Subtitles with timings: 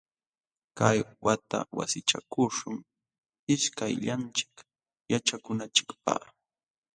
[0.77, 2.77] Kay wata wasichakuśhun
[3.53, 4.53] ishkayllanchik
[5.11, 6.23] yaćhakunanchikpaq.